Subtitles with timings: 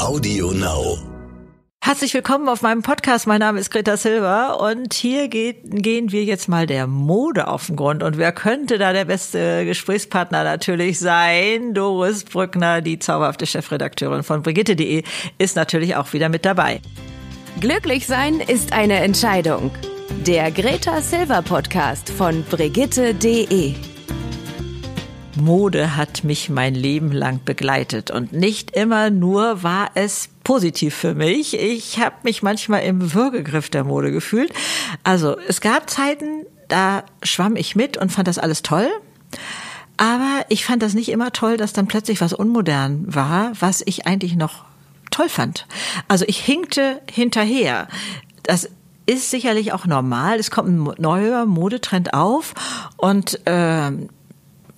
[0.00, 0.98] Audio Now.
[1.80, 3.26] Herzlich willkommen auf meinem Podcast.
[3.26, 7.66] Mein Name ist Greta Silva und hier geht, gehen wir jetzt mal der Mode auf
[7.68, 8.02] den Grund.
[8.02, 11.74] Und wer könnte da der beste Gesprächspartner natürlich sein?
[11.74, 15.04] Doris Brückner, die zauberhafte Chefredakteurin von Brigitte.de,
[15.38, 16.80] ist natürlich auch wieder mit dabei.
[17.60, 19.70] Glücklich sein ist eine Entscheidung.
[20.26, 23.93] Der Greta Silva Podcast von Brigitte.de.
[25.36, 31.14] Mode hat mich mein Leben lang begleitet und nicht immer nur war es positiv für
[31.14, 31.58] mich.
[31.58, 34.52] Ich habe mich manchmal im Würgegriff der Mode gefühlt.
[35.02, 38.88] Also es gab Zeiten, da schwamm ich mit und fand das alles toll.
[39.96, 44.06] Aber ich fand das nicht immer toll, dass dann plötzlich was unmodern war, was ich
[44.06, 44.64] eigentlich noch
[45.10, 45.66] toll fand.
[46.08, 47.88] Also ich hinkte hinterher.
[48.42, 48.68] Das
[49.06, 50.38] ist sicherlich auch normal.
[50.38, 52.54] Es kommt ein neuer Modetrend auf
[52.96, 53.92] und äh,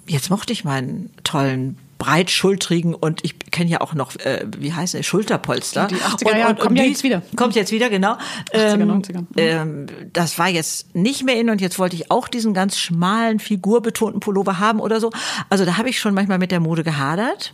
[0.07, 4.95] jetzt mochte ich meinen tollen breitschultrigen und ich kenne ja auch noch, äh, wie heißt
[4.95, 5.87] es, Schulterpolster.
[5.87, 7.23] Die, die 80er Jahre kommen ja jetzt wieder.
[7.37, 8.17] Kommt jetzt wieder, genau.
[8.53, 9.19] 80er, 90er.
[9.21, 9.27] Mhm.
[9.37, 13.39] Ähm, das war jetzt nicht mehr in und jetzt wollte ich auch diesen ganz schmalen,
[13.39, 15.11] figurbetonten Pullover haben oder so.
[15.49, 17.53] Also da habe ich schon manchmal mit der Mode gehadert.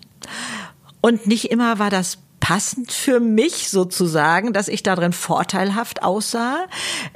[1.00, 6.67] Und nicht immer war das passend für mich sozusagen, dass ich darin vorteilhaft aussah.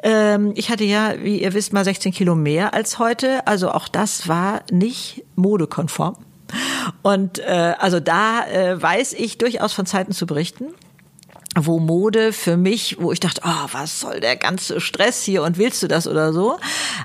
[0.05, 3.45] Ähm, ich hatte ja, wie ihr wisst, mal 16 Kilo mehr als heute.
[3.45, 6.17] Also auch das war nicht modekonform.
[7.03, 10.67] Und äh, also da äh, weiß ich durchaus von Zeiten zu berichten
[11.57, 15.59] wo Mode für mich, wo ich dachte, oh, was soll der ganze Stress hier und
[15.59, 16.59] willst du das oder so?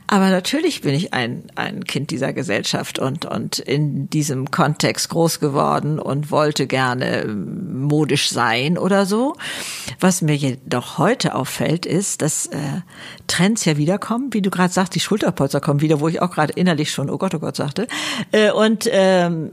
[0.07, 5.39] Aber natürlich bin ich ein, ein Kind dieser Gesellschaft und, und in diesem Kontext groß
[5.39, 9.35] geworden und wollte gerne modisch sein oder so.
[9.99, 12.57] Was mir jedoch heute auffällt, ist, dass äh,
[13.27, 16.53] Trends ja wiederkommen, wie du gerade sagst, die Schulterpolster kommen wieder, wo ich auch gerade
[16.53, 17.87] innerlich schon, oh Gott, oh Gott sagte.
[18.31, 19.51] Äh, und ähm,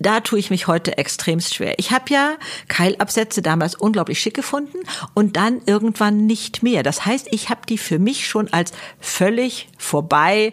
[0.00, 1.78] da tue ich mich heute extremst schwer.
[1.78, 2.36] Ich habe ja
[2.68, 4.78] Keilabsätze damals unglaublich schick gefunden
[5.14, 6.82] und dann irgendwann nicht mehr.
[6.82, 10.52] Das heißt, ich habe die für mich schon als völlig vorbei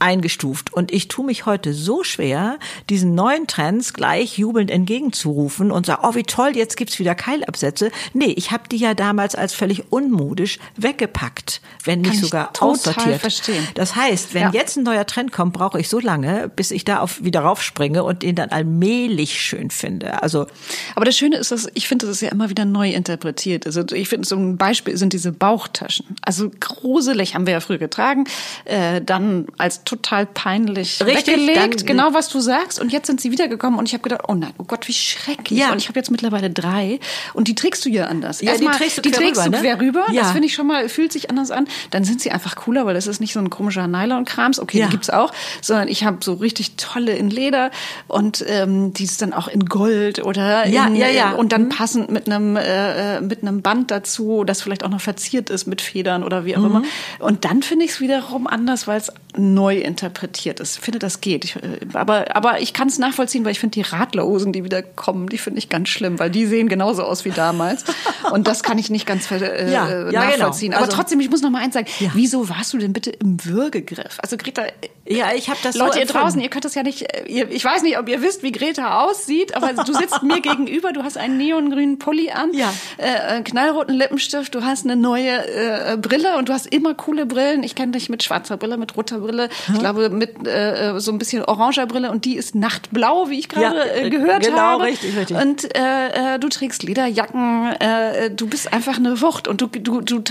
[0.00, 0.72] eingestuft.
[0.72, 2.58] Und ich tue mich heute so schwer,
[2.90, 7.90] diesen neuen Trends gleich jubelnd entgegenzurufen und sage, oh wie toll, jetzt gibt's wieder Keilabsätze.
[8.12, 13.20] Nee, ich habe die ja damals als völlig unmodisch weggepackt, wenn nicht sogar aussortiert.
[13.20, 13.66] Verstehen.
[13.74, 14.50] Das heißt, wenn Ja.
[14.52, 18.04] jetzt ein neuer Trend kommt, brauche ich so lange, bis ich da auf, wieder raufspringe
[18.04, 20.22] und den dann allmählich schön finde.
[20.22, 20.46] Also
[20.94, 23.66] Aber das Schöne ist, dass ich finde, das ist ja immer wieder neu interpretiert.
[23.66, 26.16] Also ich finde, so ein Beispiel sind diese Bauchtaschen.
[26.22, 28.24] Also gruselig haben wir ja früher getragen,
[28.64, 32.80] äh, dann als total peinlich Richtig, weggelegt, dann- genau was du sagst.
[32.80, 35.58] Und jetzt sind sie wiedergekommen und ich habe gedacht, oh nein, oh Gott, wie schrecklich.
[35.58, 35.72] Ja.
[35.72, 37.00] Und ich habe jetzt mittlerweile drei
[37.34, 38.40] und die trägst du ja anders.
[38.40, 39.80] Ja, die Erstmal, trägst du die quer trägst rüber, du ne?
[39.80, 40.04] rüber.
[40.12, 40.22] Ja.
[40.22, 41.66] Das finde ich schon mal, fühlt sich anders an.
[41.90, 44.60] Dann sind sie einfach cooler, weil das ist nicht so ein komischer Nylon-Krams.
[44.60, 44.86] Okay, Ja.
[44.86, 45.32] die gibt's auch,
[45.62, 47.70] sondern ich habe so richtig tolle in Leder
[48.06, 51.32] und ähm, die ist dann auch in Gold oder Ja, in, ja, ja.
[51.32, 51.68] und dann Mhm.
[51.70, 55.66] passend mit einem äh, äh, mit einem Band dazu, das vielleicht auch noch verziert ist
[55.66, 56.82] mit Federn oder wie auch immer.
[57.18, 60.76] Und dann finde ich es wiederum anders, weil es neu interpretiert ist.
[60.78, 61.44] Ich finde, das geht.
[61.44, 61.60] Ich, äh,
[61.94, 65.38] aber aber ich kann es nachvollziehen, weil ich finde die Radlerhosen, die wieder kommen, die
[65.38, 67.84] finde ich ganz schlimm, weil die sehen genauso aus wie damals.
[68.32, 70.36] und das kann ich nicht ganz äh, Ja, äh, ja, genau.
[70.38, 70.74] nachvollziehen.
[70.74, 71.86] Aber Also- trotzdem, ich muss noch mal eins sagen.
[72.00, 72.10] Ja.
[72.14, 74.18] Wieso warst du denn bitte im Würgegriff?
[74.22, 74.62] Also Greta,
[75.08, 77.50] ja, ich habe das Leute, so ihr draußen, ihr könnt das ja nicht, äh, ihr,
[77.50, 81.02] ich weiß nicht, ob ihr wisst, wie Greta aussieht, aber du sitzt mir gegenüber, du
[81.02, 82.72] hast einen neongrünen Pulli an, Ja.
[82.98, 87.26] äh, einen knallroten Lippenstift, du hast eine neue äh, Brille und du hast immer coole
[87.26, 87.62] Brillen.
[87.62, 91.18] Ich kenne dich mit schwarzer Brille, mit roter Brille, ich glaube mit äh, so ein
[91.18, 94.84] bisschen oranger Brille und die ist nachtblau, wie ich gerade Ja, äh, gehört genau, habe.
[94.84, 95.36] richtig, richtig.
[95.36, 100.00] Und äh, äh, du trägst Lederjacken, äh, du bist einfach eine Wucht und du, du,
[100.00, 100.22] du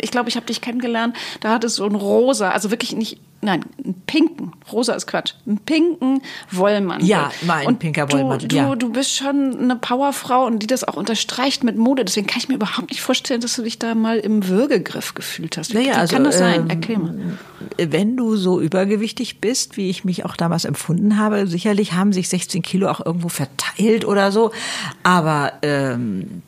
[0.00, 3.64] ich glaube, ich habe dich kennengelernt, da hattest du ein rosa, also wirklich nicht, nein,
[3.82, 6.20] einen pinken, rosa ist Quatsch, einen pinken
[6.50, 7.08] Wollmantel.
[7.08, 8.74] Ja, mein und pinker du, Wollmantel, Du, ja.
[8.74, 12.48] du bist schon eine Powerfrau und die das auch unterstreicht mit Mode, deswegen kann ich
[12.48, 15.72] mir überhaupt nicht vorstellen, dass du dich da mal im Würgegriff gefühlt hast.
[15.72, 16.62] Wie Naja, wie also, kann das sein?
[16.62, 17.38] ähm, Erklär mal.
[17.78, 22.28] wenn du so übergewichtig bist, wie ich mich auch damals empfunden habe, sicherlich haben sich
[22.28, 24.50] 16 Kilo auch irgendwo verteilt oder so,
[25.02, 26.42] aber ähm,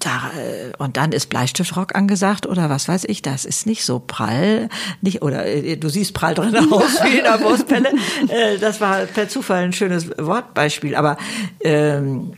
[0.00, 3.98] da, äh, und dann ist Bleistiftrock angesagt oder was weiß ich, das ist nicht so
[3.98, 4.68] prall,
[5.00, 7.90] nicht, oder äh, du siehst prall drin aus wie in der Wurstpelle.
[8.28, 11.16] Äh, das war per Zufall ein schönes Wortbeispiel, aber
[11.62, 12.32] ähm,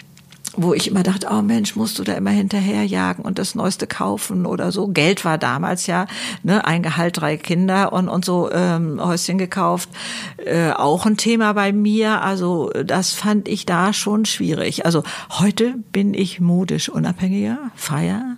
[0.56, 4.44] wo ich immer dachte, oh Mensch, musst du da immer hinterherjagen und das Neueste kaufen
[4.44, 4.88] oder so.
[4.88, 6.06] Geld war damals ja,
[6.43, 9.88] ne, ein Gehalt, drei Kinder und, und so ähm, Häuschen gekauft.
[10.37, 12.20] Äh, auch ein Thema bei mir.
[12.22, 14.84] Also das fand ich da schon schwierig.
[14.84, 18.37] Also heute bin ich modisch unabhängiger, freier.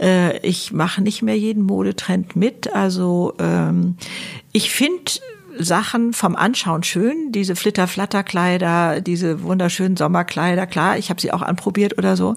[0.00, 2.74] Äh, ich mache nicht mehr jeden Modetrend mit.
[2.74, 3.96] Also ähm,
[4.52, 5.12] ich finde
[5.58, 11.98] Sachen vom Anschauen schön, diese Flitter-Flatter-Kleider, diese wunderschönen Sommerkleider, klar, ich habe sie auch anprobiert
[11.98, 12.36] oder so.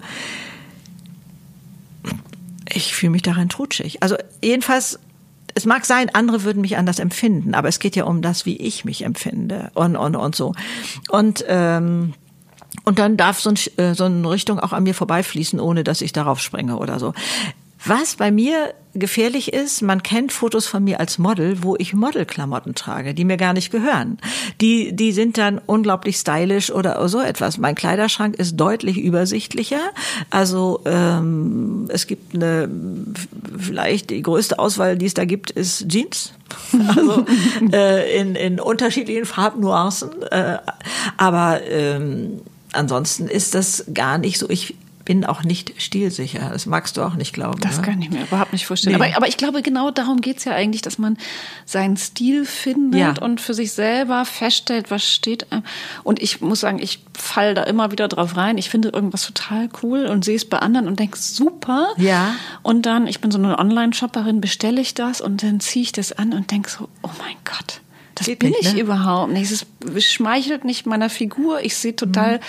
[2.72, 4.02] Ich fühle mich darin trutschig.
[4.02, 4.98] Also jedenfalls
[5.54, 8.56] es mag sein, andere würden mich anders empfinden, aber es geht ja um das, wie
[8.56, 10.52] ich mich empfinde und und und so.
[11.08, 12.14] Und ähm,
[12.84, 16.00] und dann darf so, ein, äh, so eine Richtung auch an mir vorbeifließen, ohne dass
[16.00, 17.14] ich darauf springe oder so.
[17.86, 22.74] Was bei mir gefährlich ist, man kennt Fotos von mir als Model, wo ich Modelklamotten
[22.74, 24.18] trage, die mir gar nicht gehören.
[24.60, 27.58] Die, die sind dann unglaublich stylisch oder so etwas.
[27.58, 29.80] Mein Kleiderschrank ist deutlich übersichtlicher.
[30.30, 32.68] Also ähm, es gibt eine,
[33.58, 36.32] vielleicht die größte Auswahl, die es da gibt, ist Jeans.
[36.96, 37.24] Also
[37.72, 40.10] äh, in, in unterschiedlichen Farbnuancen.
[40.30, 40.58] Äh,
[41.16, 42.40] aber ähm,
[42.72, 44.48] ansonsten ist das gar nicht so.
[44.48, 46.50] Ich bin auch nicht stilsicher.
[46.50, 47.60] Das magst du auch nicht glauben.
[47.60, 47.82] Das ne?
[47.82, 48.96] kann ich mir überhaupt nicht vorstellen.
[48.96, 49.04] Nee.
[49.04, 51.18] Aber, aber, ich glaube, genau darum geht's ja eigentlich, dass man
[51.66, 53.22] seinen Stil findet ja.
[53.22, 55.46] und für sich selber feststellt, was steht.
[56.04, 58.56] Und ich muss sagen, ich fall da immer wieder drauf rein.
[58.56, 61.88] Ich finde irgendwas total cool und sehe es bei anderen und denke, super.
[61.96, 62.34] Ja.
[62.62, 66.12] Und dann, ich bin so eine Online-Shopperin, bestelle ich das und dann ziehe ich das
[66.12, 67.80] an und denke so, oh mein Gott.
[68.14, 68.80] Das Geht bin nicht, ich ne?
[68.80, 69.50] überhaupt nicht.
[69.50, 69.66] Es
[70.04, 71.62] schmeichelt nicht meiner Figur.
[71.62, 72.42] Ich sehe total mhm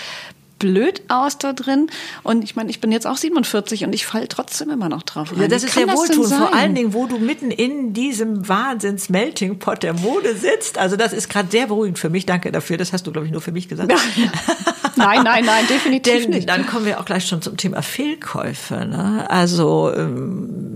[0.60, 1.88] blöd aus da drin.
[2.24, 5.32] Und ich meine, ich bin jetzt auch 47 und ich falle trotzdem immer noch drauf
[5.32, 5.42] rein.
[5.42, 6.34] Ja, das Wie ist sehr wohltuend.
[6.34, 10.78] Vor allen Dingen, wo du mitten in diesem Wahnsinns-Melting Pot der Mode sitzt.
[10.78, 12.26] Also das ist gerade sehr beruhigend für mich.
[12.26, 12.78] Danke dafür.
[12.78, 13.92] Das hast du, glaube ich, nur für mich gesagt.
[14.96, 16.50] nein, nein, nein, definitiv Denn, nicht.
[16.50, 18.86] Dann kommen wir auch gleich schon zum Thema Fehlkäufe.
[18.86, 19.30] Ne?
[19.30, 20.75] Also ähm,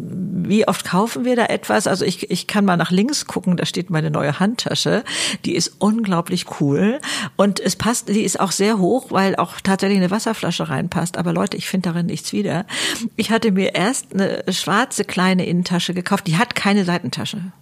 [0.50, 1.88] wie oft kaufen wir da etwas?
[1.88, 5.04] Also ich, ich kann mal nach links gucken, da steht meine neue Handtasche.
[5.46, 7.00] Die ist unglaublich cool.
[7.36, 11.18] Und es passt, die ist auch sehr hoch, weil auch tatsächlich eine Wasserflasche reinpasst.
[11.18, 12.66] Aber Leute, ich finde darin nichts wieder.
[13.16, 16.25] Ich hatte mir erst eine schwarze kleine Innentasche gekauft.
[16.25, 17.54] Die hat keine Seitentasche.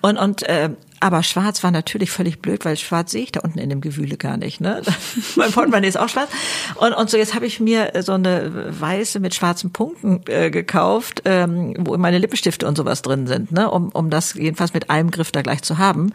[0.00, 0.70] Und, und äh,
[1.02, 4.16] aber schwarz war natürlich völlig blöd, weil schwarz sehe ich da unten in dem Gewühle
[4.16, 4.60] gar nicht.
[4.60, 4.82] Ne?
[5.36, 6.30] mein Portemonnaie ist auch schwarz.
[6.76, 11.22] Und, und so jetzt habe ich mir so eine weiße mit schwarzen Punkten äh, gekauft,
[11.24, 13.68] ähm, wo meine Lippenstifte und sowas drin sind, ne?
[13.68, 16.12] um, um das jedenfalls mit einem Griff da gleich zu haben.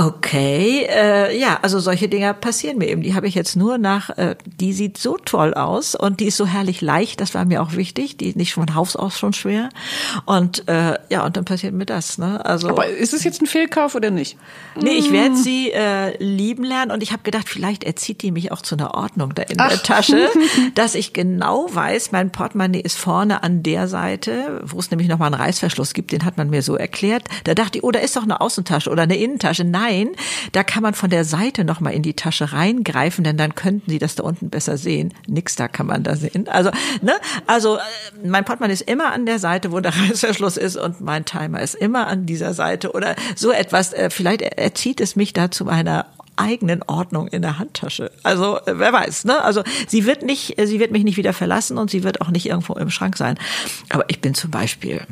[0.00, 3.02] Okay, äh, ja, also solche Dinger passieren mir eben.
[3.02, 6.36] Die habe ich jetzt nur nach, äh, die sieht so toll aus und die ist
[6.36, 8.16] so herrlich leicht, das war mir auch wichtig.
[8.16, 9.70] Die ist nicht von Haus aus schon schwer.
[10.24, 12.16] Und äh, ja, und dann passiert mir das.
[12.16, 12.44] Ne?
[12.46, 14.36] Also, Aber ist es jetzt ein Fehlkauf oder nicht?
[14.80, 18.52] Nee, ich werde sie äh, lieben lernen und ich habe gedacht, vielleicht erzieht die mich
[18.52, 19.68] auch zu einer Ordnung da in Ach.
[19.68, 20.28] der Tasche,
[20.76, 25.34] dass ich genau weiß, mein Portemonnaie ist vorne an der Seite, wo es nämlich nochmal
[25.34, 27.24] einen Reißverschluss gibt, den hat man mir so erklärt.
[27.42, 29.64] Da dachte ich, oh, da ist doch eine Außentasche oder eine Innentasche.
[29.64, 30.10] Nein, Nein,
[30.52, 33.90] da kann man von der Seite noch mal in die Tasche reingreifen, denn dann könnten
[33.90, 35.14] Sie das da unten besser sehen.
[35.26, 36.46] Nix da kann man da sehen.
[36.48, 36.70] Also,
[37.00, 37.14] ne?
[37.46, 37.80] Also, äh,
[38.22, 41.74] mein Portemonnaie ist immer an der Seite, wo der Reißverschluss ist und mein Timer ist
[41.74, 43.94] immer an dieser Seite oder so etwas.
[43.94, 46.06] Äh, vielleicht erzieht es mich da zu meiner
[46.36, 48.10] eigenen Ordnung in der Handtasche.
[48.22, 49.42] Also äh, wer weiß, ne?
[49.42, 52.46] Also sie wird nicht, sie wird mich nicht wieder verlassen und sie wird auch nicht
[52.46, 53.38] irgendwo im Schrank sein.
[53.88, 55.06] Aber ich bin zum Beispiel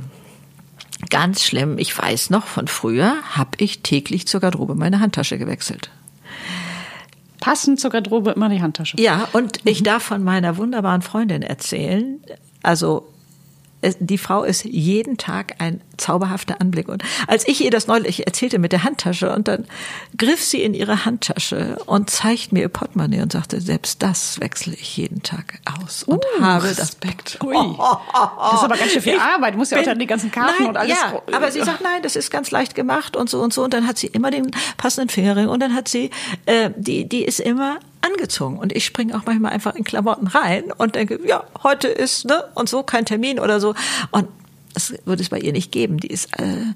[1.10, 5.90] Ganz schlimm, ich weiß noch, von früher habe ich täglich zur Garderobe meine Handtasche gewechselt.
[7.40, 8.96] Passend zur Garderobe immer die Handtasche.
[9.00, 9.70] Ja, und mhm.
[9.70, 12.20] ich darf von meiner wunderbaren Freundin erzählen.
[12.62, 13.06] Also
[14.00, 16.88] die Frau ist jeden Tag ein zauberhafter Anblick.
[16.88, 19.66] Und als ich ihr das neulich erzählte mit der Handtasche und dann
[20.16, 24.74] griff sie in ihre Handtasche und zeigt mir ihr Portemonnaie und sagte, selbst das wechsle
[24.74, 27.38] ich jeden Tag aus und uh, habe Respekt.
[27.40, 27.46] das.
[27.46, 27.54] Ui.
[27.54, 29.54] Das ist aber ganz schön viel Arbeit.
[29.54, 30.96] Du musst ja auch dann die ganzen Karten nein, und alles.
[30.96, 33.64] Ja, aber sie sagt, nein, das ist ganz leicht gemacht und so und so.
[33.64, 36.10] Und dann hat sie immer den passenden Fingerring und dann hat sie,
[36.46, 40.64] äh, die, die ist immer angezogen und ich springe auch manchmal einfach in Klamotten rein
[40.76, 43.74] und denke, ja, heute ist ne und so kein Termin oder so
[44.10, 44.28] und
[44.74, 45.98] das würde es bei ihr nicht geben.
[45.98, 46.74] Die ist äh,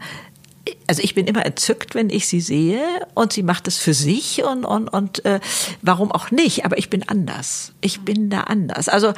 [0.86, 2.82] also ich bin immer entzückt, wenn ich sie sehe
[3.14, 5.40] und sie macht es für sich und und und äh,
[5.82, 6.64] warum auch nicht?
[6.64, 7.72] Aber ich bin anders.
[7.80, 8.88] Ich bin da anders.
[8.88, 9.12] Also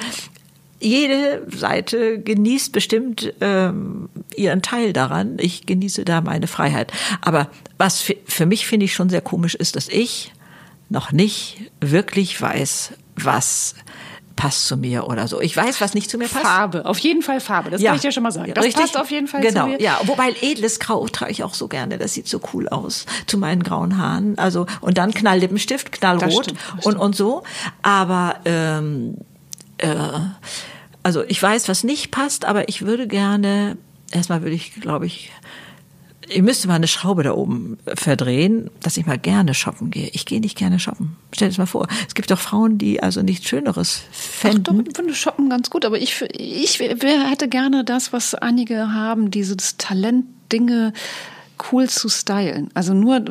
[0.81, 5.37] jede Seite genießt bestimmt ähm, ihren Teil daran.
[5.38, 6.92] Ich genieße da meine Freiheit.
[7.21, 10.33] Aber was für, für mich finde ich schon sehr komisch ist, dass ich
[10.92, 13.75] noch nicht wirklich weiß, was
[14.37, 15.40] passt zu mir oder so.
[15.40, 16.44] Ich weiß, was nicht zu mir passt.
[16.44, 17.70] Farbe, auf jeden Fall Farbe.
[17.70, 17.90] Das ja.
[17.90, 18.52] kann ich dir schon mal sagen.
[18.54, 18.82] Das Richtig?
[18.82, 19.64] passt auf jeden Fall genau.
[19.64, 19.80] zu mir.
[19.80, 21.99] Ja, wobei edles Grau trage ich auch so gerne.
[21.99, 24.38] Das sieht so cool aus zu meinen grauen Haaren.
[24.38, 27.42] Also und dann Knalllippenstift, Knallrot das stimmt, das und und so.
[27.82, 29.16] Aber ähm,
[29.78, 29.96] äh,
[31.02, 33.76] also ich weiß, was nicht passt, aber ich würde gerne
[34.12, 35.30] erstmal würde ich, glaube ich,
[36.33, 40.09] ich müsste mal eine Schraube da oben verdrehen, dass ich mal gerne shoppen gehe.
[40.12, 41.17] Ich gehe nicht gerne shoppen.
[41.33, 41.87] Stell dir das mal vor.
[42.07, 44.65] Es gibt doch Frauen, die also nichts Schöneres fänden.
[44.69, 48.93] Ach, doch, ich finde Shoppen ganz gut, aber ich, ich hätte gerne das, was einige
[48.93, 50.93] haben, dieses Talent, Dinge
[51.71, 52.71] cool zu stylen.
[52.75, 53.25] Also nur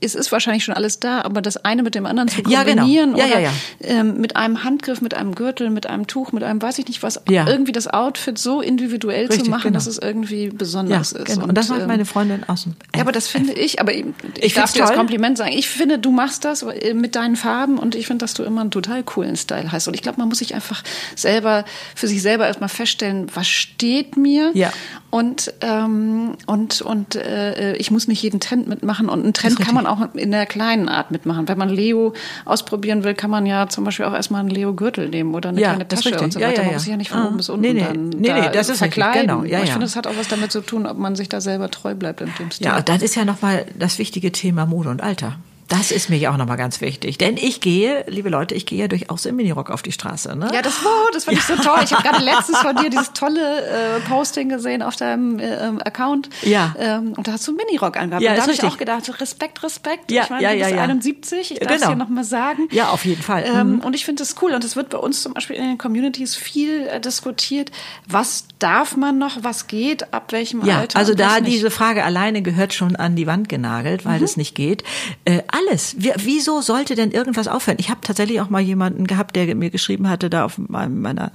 [0.00, 3.26] es ist wahrscheinlich schon alles da, aber das eine mit dem anderen zu kombinieren ja,
[3.26, 3.26] genau.
[3.26, 3.50] ja, oder ja,
[3.80, 7.02] ähm, mit einem Handgriff, mit einem Gürtel, mit einem Tuch, mit einem weiß ich nicht
[7.02, 9.74] was, irgendwie das Outfit so individuell Richtig, zu machen, genau.
[9.74, 11.26] dass es irgendwie besonders ist.
[11.26, 11.44] genau.
[11.46, 14.04] Und, das macht ähm, meine Freundin aus dem ja, aber das finde ich, aber ich,
[14.40, 14.98] Ich darf dir das toll.
[14.98, 15.52] Kompliment sagen.
[15.52, 18.60] Ich finde, du machst das äh, mit deinen Farben und ich finde, dass du immer
[18.60, 19.88] einen total coolen Style hast.
[19.88, 20.82] Und ich glaube, man muss sich einfach
[21.14, 24.50] selber, für sich selber erstmal feststellen, was steht mir.
[24.54, 24.72] Ja.
[25.10, 29.08] Und, ähm, und, und äh, ich muss nicht jeden Trend mitmachen.
[29.08, 31.48] Und einen Trend Das kann man auch in der kleinen Art mitmachen.
[31.48, 32.12] Wenn man Leo
[32.44, 35.68] ausprobieren will, kann man ja zum Beispiel auch erstmal einen Leo-Gürtel nehmen oder eine Ja,
[35.70, 36.24] kleine das Tasche richtig.
[36.24, 36.56] und so Ja, weiter.
[36.56, 36.74] ja, Man ja.
[36.74, 37.26] muss sich ja nicht von Ah.
[37.28, 37.80] oben bis unten Nee, nee.
[37.80, 38.94] dann Nee, nee, da das ist richtig.
[39.02, 39.28] verkleiden.
[39.28, 39.44] Genau.
[39.44, 41.40] Ja, Aber ich finde, es hat auch was damit zu tun, ob man sich da
[41.40, 42.66] selber treu bleibt in dem Stil.
[42.66, 45.36] Ja, das ist ja nochmal das wichtige Thema Mode und Alter.
[45.68, 47.18] Das ist mir ja auch nochmal ganz wichtig.
[47.18, 50.34] Denn ich gehe, liebe Leute, ich gehe ja durchaus im Minirock auf die Straße.
[50.34, 50.50] Ne?
[50.52, 51.80] Ja, das war, das fand ich so toll.
[51.84, 55.44] Ich habe gerade letztens von dir dieses tolle äh, Posting gesehen auf deinem äh,
[55.84, 56.30] Account.
[56.42, 56.74] Ja.
[56.78, 58.22] Ähm, und da hast du einen Minirock angehabt.
[58.22, 60.10] Ja, und da habe ich auch gedacht, Respekt, Respekt.
[60.10, 60.82] Ja, ich meine, ja, du bist ja, ja.
[60.82, 61.86] 71, ich darf es Genau.
[61.88, 62.68] hier nochmal sagen.
[62.70, 63.44] Ja, auf jeden Fall.
[63.46, 63.80] Ähm, Mhm.
[63.80, 64.52] Und ich finde das cool.
[64.54, 67.70] Und es wird bei uns zum Beispiel in den Communities viel äh, diskutiert.
[68.08, 70.98] Was darf man noch, was geht, ab welchem Ja, Alter?
[70.98, 74.82] also da diese Frage alleine gehört schon an die Wand genagelt, weil das nicht geht.
[75.26, 75.96] Äh, alles.
[75.98, 77.78] Wie, wieso sollte denn irgendwas aufhören?
[77.80, 81.32] Ich habe tatsächlich auch mal jemanden gehabt, der mir geschrieben hatte, da auf meiner,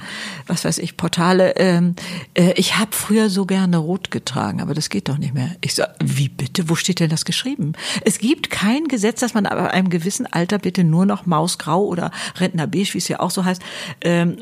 [0.47, 1.95] was weiß ich, Portale, ähm,
[2.33, 5.55] äh, ich habe früher so gerne rot getragen, aber das geht doch nicht mehr.
[5.61, 6.69] Ich sag, wie bitte?
[6.69, 7.73] Wo steht denn das geschrieben?
[8.05, 12.11] Es gibt kein Gesetz, dass man ab einem gewissen Alter bitte nur noch Mausgrau oder
[12.37, 13.61] Rentnerbeige, wie es ja auch so heißt,
[14.01, 14.37] ähm,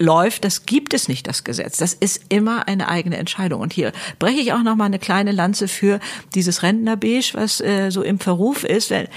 [0.00, 0.44] rumläuft.
[0.44, 1.78] Das gibt es nicht, das Gesetz.
[1.78, 3.60] Das ist immer eine eigene Entscheidung.
[3.60, 6.00] Und hier breche ich auch noch mal eine kleine Lanze für
[6.34, 8.90] dieses Rentnerbeige, was äh, so im Verruf ist.
[8.90, 9.08] Wenn,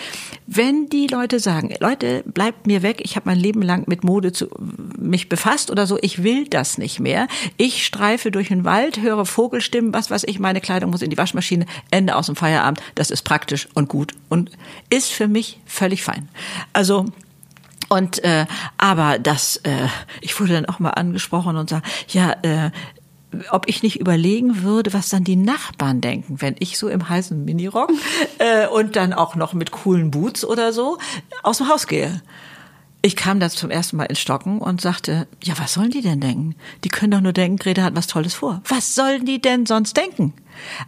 [0.48, 4.31] wenn die Leute sagen, Leute, bleibt mir weg, ich habe mein Leben lang mit Mode
[4.31, 4.50] zu,
[4.98, 7.27] mich befasst oder so, ich will das nicht mehr.
[7.57, 11.17] Ich streife durch den Wald, höre Vogelstimmen, was weiß ich, meine Kleidung muss in die
[11.17, 12.81] Waschmaschine, Ende aus dem Feierabend.
[12.95, 14.51] Das ist praktisch und gut und
[14.89, 16.29] ist für mich völlig fein.
[16.74, 17.05] Also
[17.89, 18.46] und äh,
[18.77, 19.88] aber das, äh,
[20.22, 22.72] ich wurde dann auch mal angesprochen und sag, ja, äh,
[23.51, 27.43] ob ich nicht überlegen würde, was dann die Nachbarn denken, wenn ich so im heißen
[27.43, 27.91] Minirock
[28.39, 30.98] äh, und dann auch noch mit coolen Boots oder so
[31.43, 32.22] aus dem Haus gehe.
[33.01, 36.19] Ich kam da zum ersten Mal ins Stocken und sagte, ja, was sollen die denn
[36.19, 36.55] denken?
[36.84, 38.62] Die können doch nur denken, Greta hat was Tolles vor.
[38.67, 40.34] Was sollen die denn sonst denken?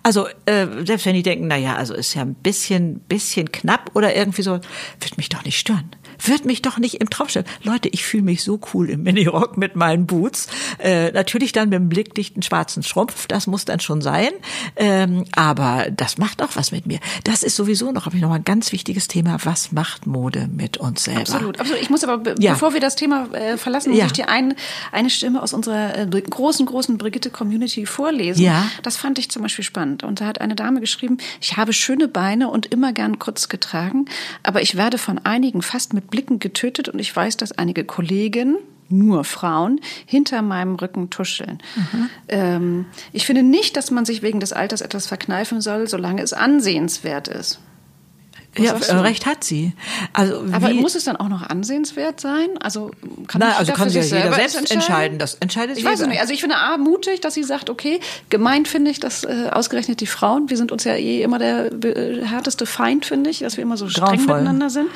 [0.04, 3.92] Also, äh, selbst wenn die denken, na ja, also ist ja ein bisschen, bisschen knapp
[3.94, 4.60] oder irgendwie so,
[5.00, 5.90] wird mich doch nicht stören.
[6.24, 7.46] Wird mich doch nicht im Traum stellen.
[7.64, 10.48] Leute, ich fühle mich so cool im Minirock mit meinen Boots.
[10.80, 14.30] Äh, natürlich dann mit einem blickdichten schwarzen Schrumpf, das muss dann schon sein.
[14.76, 17.00] Ähm, aber das macht auch was mit mir.
[17.24, 19.38] Das ist sowieso noch, habe ich noch mal ein ganz wichtiges Thema.
[19.44, 21.22] Was macht Mode mit uns selber?
[21.22, 21.82] Absolut, absolut.
[21.82, 22.54] Ich muss aber, be Ja.
[22.54, 24.06] bevor wir das Thema äh, verlassen, muss Ja.
[24.06, 24.54] ich dir ein,
[24.92, 28.44] eine Stimme aus unserer äh, großen, großen Brigitte-Community vorlesen.
[28.44, 28.70] Ja.
[28.84, 30.04] Das fand ich zum Beispiel spannend.
[30.04, 34.06] Und da hat eine Dame geschrieben, ich habe schöne Beine und immer gern kurz getragen,
[34.44, 38.58] aber ich werde von einigen fast mit Blicken getötet und ich weiß, dass einige Kollegen,
[38.90, 41.64] nur Frauen, hinter meinem Rücken tuscheln.
[41.76, 42.10] Mhm.
[42.28, 46.34] Ähm, ich finde nicht, dass man sich wegen des Alters etwas verkneifen soll, solange es
[46.34, 47.60] ansehenswert ist.
[48.54, 49.72] Was Ja, äh, recht hat sie.
[50.12, 52.50] Also Aber muss es dann auch noch ansehenswert sein?
[52.60, 52.92] Also
[53.28, 55.20] kann nicht also kann sich jeder selbst das entscheiden.
[55.20, 56.20] Das entscheidet ich weiß es nicht.
[56.20, 60.02] Also ich finde A, mutig, dass sie sagt, okay, gemeint finde ich, dass äh, ausgerechnet
[60.02, 63.56] die Frauen, wir sind uns ja eh immer der äh, härteste Feind, finde ich, dass
[63.56, 64.40] wir immer so streng Grauenvoll.
[64.40, 64.90] miteinander sind.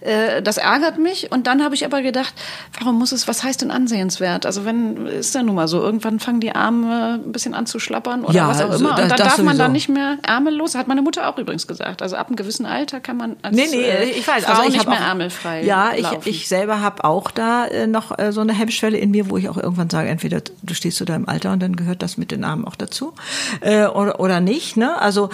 [0.00, 1.30] Äh, das ärgert mich.
[1.30, 2.34] Und dann habe ich aber gedacht,
[2.78, 4.46] warum muss es, was heißt denn ansehenswert?
[4.46, 7.78] Also wenn, ist ja nun mal so, irgendwann fangen die Arme ein bisschen an zu
[7.78, 8.90] schlappern oder Ja, was auch also immer.
[8.90, 12.02] Und dann darf man dann nicht mehr ärmellos, hat meine Mutter auch übrigens gesagt.
[12.02, 14.44] Also ab einem gewissen Alter kann man als Nee, nee, äh, ich weiß.
[14.44, 16.22] Frau Also ich nicht mehr auch, ärmelfrei Ja, ich, laufen.
[16.24, 19.48] ich selber habe auch da äh, noch äh, so eine Hemmschwelle in mir, wo ich
[19.48, 22.44] auch irgendwann sage, entweder du stehst zu deinem Alter und dann gehört das mit den
[22.44, 23.14] Armen auch dazu
[23.60, 24.76] äh, oder, oder nicht.
[24.76, 25.00] Ne?
[25.00, 25.30] Also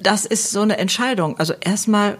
[0.00, 1.38] das ist so eine Entscheidung.
[1.38, 2.18] Also erstmal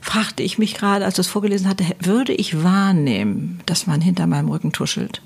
[0.00, 4.26] fragte ich mich gerade, als du es vorgelesen hatte, würde ich wahrnehmen, dass man hinter
[4.26, 5.22] meinem Rücken tuschelt?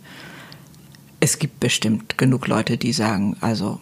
[1.20, 3.78] Es gibt bestimmt genug Leute, die sagen, also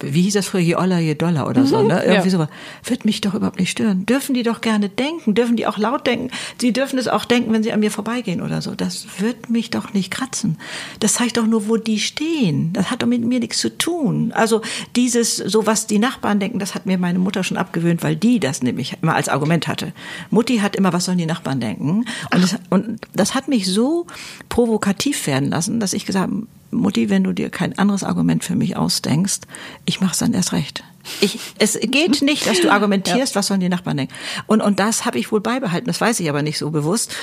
[0.00, 2.02] wie hieß das früher, je oller, je doller oder so, ne?
[2.04, 2.38] Irgendwie ja.
[2.38, 2.46] so.
[2.84, 4.04] Wird mich doch überhaupt nicht stören.
[4.04, 6.30] Dürfen die doch gerne denken, dürfen die auch laut denken.
[6.60, 8.74] Sie dürfen es auch denken, wenn sie an mir vorbeigehen oder so.
[8.74, 10.58] Das wird mich doch nicht kratzen.
[11.00, 12.72] Das zeigt doch nur, wo die stehen.
[12.74, 14.32] Das hat doch mit mir nichts zu tun.
[14.32, 14.60] Also
[14.96, 18.38] dieses, so was die Nachbarn denken, das hat mir meine Mutter schon abgewöhnt, weil die
[18.38, 19.92] das nämlich immer als Argument hatte.
[20.30, 22.04] Mutti hat immer, was sollen die Nachbarn denken?
[22.32, 24.06] Und das, und das hat mich so
[24.50, 26.46] provokativ werden lassen, dass ich gesagt habe,
[26.76, 29.40] Mutti, wenn du dir kein anderes Argument für mich ausdenkst,
[29.84, 30.84] ich mach's dann erst recht.
[31.20, 34.14] Ich, es geht nicht, dass du argumentierst, was sollen die Nachbarn denken.
[34.46, 37.14] Und, und das habe ich wohl beibehalten, das weiß ich aber nicht so bewusst.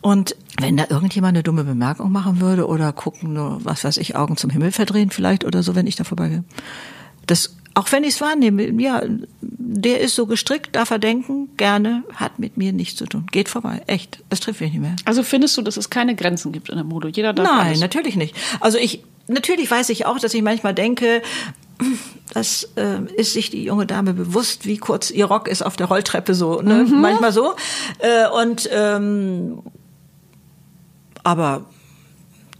[0.00, 4.16] Und wenn da irgendjemand eine dumme Bemerkung machen würde oder gucken, nur, was weiß ich,
[4.16, 6.42] Augen zum Himmel verdrehen vielleicht oder so, wenn ich da vorbeigehe.
[7.26, 9.02] Das auch wenn ich es wahrnehme, ja,
[9.40, 13.26] der ist so gestrickt, darf er denken, gerne, hat mit mir nichts zu tun.
[13.30, 14.22] Geht vorbei, echt.
[14.28, 14.96] Das trifft mich nicht mehr.
[15.04, 17.08] Also findest du, dass es keine Grenzen gibt in der Mode?
[17.08, 17.80] Jeder darf Nein, alles.
[17.80, 18.36] natürlich nicht.
[18.60, 21.22] Also ich, natürlich weiß ich auch, dass ich manchmal denke,
[22.34, 25.86] das äh, ist sich die junge Dame bewusst, wie kurz ihr Rock ist auf der
[25.86, 26.84] Rolltreppe so, ne?
[26.84, 27.00] Mhm.
[27.00, 27.54] manchmal so.
[27.98, 29.62] Äh, und ähm,
[31.24, 31.64] aber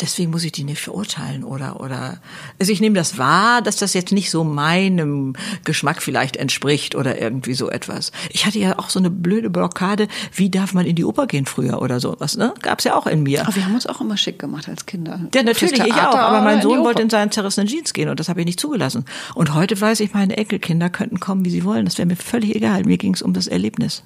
[0.02, 2.18] deswegen muss ich die nicht verurteilen oder oder
[2.58, 7.20] also ich nehme das wahr, dass das jetzt nicht so meinem Geschmack vielleicht entspricht oder
[7.20, 8.12] irgendwie so etwas.
[8.30, 11.46] Ich hatte ja auch so eine blöde Blockade, wie darf man in die Oper gehen
[11.46, 12.52] früher oder sowas, ne?
[12.60, 13.42] Gab's ja auch in mir.
[13.42, 15.20] Aber wir haben uns auch immer schick gemacht als Kinder.
[15.34, 16.14] Ja, natürlich, ich auch.
[16.14, 19.04] Aber mein Sohn wollte in seinen zerrissenen Jeans gehen und das habe ich nicht zugelassen.
[19.34, 21.84] Und heute weiß ich, meine Enkelkinder könnten kommen, wie sie wollen.
[21.84, 22.84] Das wäre mir völlig egal.
[22.84, 24.02] Mir ging es um das Erlebnis.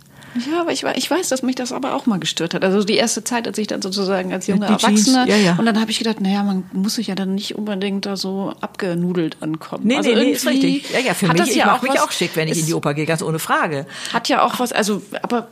[0.50, 2.62] Ja, aber ich, ich weiß, dass mich das aber auch mal gestört hat.
[2.64, 5.28] Also die erste Zeit, als ich dann sozusagen als junge die Jeans, Erwachsene.
[5.30, 5.56] ja, ja.
[5.58, 8.52] Und dann habe ich gedacht, naja, man muss sich ja dann nicht unbedingt da so
[8.60, 9.86] abgenudelt ankommen.
[9.86, 10.90] Nee, also nee, nee, ist richtig.
[10.90, 12.58] Ja, ja, für mich, das ich ja mache auch mich was- auch schick, wenn ich
[12.60, 13.86] in die Oper gehe, ganz ohne Frage.
[14.12, 15.48] Hat ja auch was, also, aber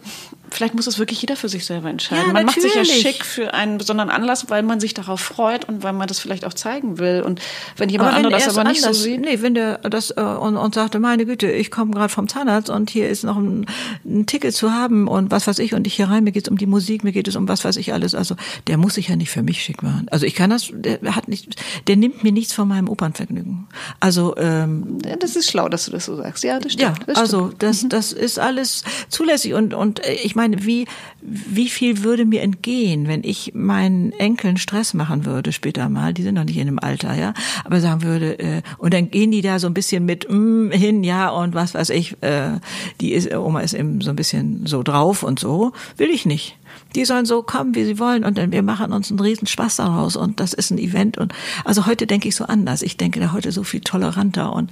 [0.50, 2.26] vielleicht muss es wirklich jeder für sich selber entscheiden.
[2.28, 5.64] Ja, man macht sich ja schick für einen besonderen Anlass, weil man sich darauf freut
[5.68, 7.22] und weil man das vielleicht auch zeigen will.
[7.26, 7.40] Und
[7.76, 9.20] wenn jemand anderes er das aber nicht anders, so sieht.
[9.20, 12.70] Nee, wenn der das äh, und, und sagte, meine Güte, ich komme gerade vom Zahnarzt
[12.70, 13.66] und hier ist noch ein,
[14.04, 16.58] ein Ticket zu haben und was weiß ich und ich hier rein, mir geht's um
[16.58, 18.14] die Musik, mir geht es um was weiß ich alles.
[18.14, 20.06] Also der muss sich ja nicht für mich schick machen.
[20.10, 23.66] Also ich kann das, der hat nicht, der nimmt mir nichts von meinem Opernvergnügen.
[24.00, 26.44] Also ähm, Ja, das ist schlau, dass du das so sagst.
[26.44, 26.98] Ja, das stimmt.
[26.98, 27.62] Ja, das also stimmt.
[27.62, 30.86] das, das ist alles zulässig und und äh, ich meine, wie
[31.22, 36.22] wie viel würde mir entgehen, wenn ich meinen Enkeln Stress machen würde später mal, die
[36.22, 39.42] sind noch nicht in dem Alter, ja, aber sagen würde äh, und dann gehen die
[39.42, 42.58] da so ein bisschen mit mm, hin, ja und was weiß ich, äh,
[43.00, 46.56] die ist Oma ist eben so ein bisschen so drauf und so, will ich nicht.
[46.94, 49.76] Die sollen so kommen, wie sie wollen und dann wir machen uns einen riesen Spaß
[49.76, 51.32] daraus und das ist ein Event und
[51.64, 52.82] also heute denke ich so anders.
[52.82, 54.70] Ich denke da heute so viel toleranter und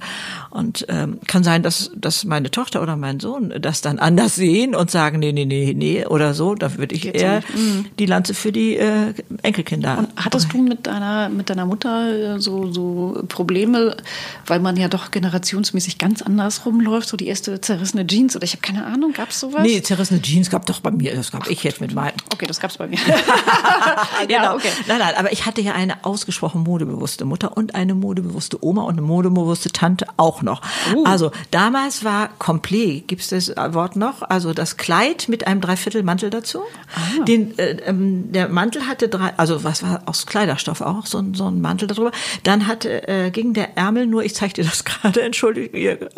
[0.49, 4.75] und ähm, kann sein, dass dass meine Tochter oder mein Sohn das dann anders sehen
[4.75, 6.55] und sagen nee nee nee nee oder so.
[6.55, 7.99] Da würde ich Geht's eher nicht.
[7.99, 9.97] die Lanze für die äh, Enkelkinder.
[9.99, 13.97] Und hattest du mit deiner, mit deiner Mutter äh, so, so Probleme,
[14.45, 18.53] weil man ja doch generationsmäßig ganz anders rumläuft, so die erste zerrissene Jeans oder ich
[18.53, 19.63] habe keine Ahnung, gab's sowas?
[19.63, 22.12] Nee, zerrissene Jeans gab doch bei mir, das gab ich jetzt mit meinen.
[22.33, 22.97] Okay, das gab's bei mir.
[24.27, 24.43] genau.
[24.43, 24.69] Ja, okay.
[24.87, 28.93] Nein, nein, aber ich hatte ja eine ausgesprochen modebewusste Mutter und eine modebewusste Oma und
[28.93, 30.61] eine modebewusste Tante auch noch.
[30.95, 31.03] Uh.
[31.05, 34.21] Also damals war Complet, gibt's das Wort noch?
[34.23, 36.61] Also das Kleid mit einem Dreiviertelmantel dazu.
[36.95, 37.23] Ah.
[37.23, 41.33] Den, äh, ähm, der Mantel hatte drei, also was war aus Kleiderstoff auch, so, ein-
[41.33, 42.11] so ein Mantel darüber.
[42.43, 45.77] Dann hatte, äh, ging der Ärmel nur, ich zeig dir das gerade, entschuldige.
[45.77, 46.09] ihr-